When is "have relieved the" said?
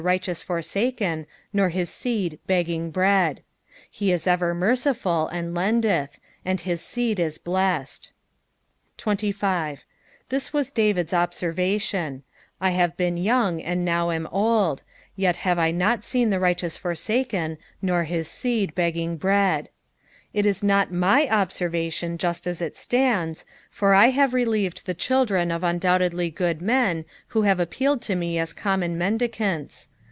24.09-24.93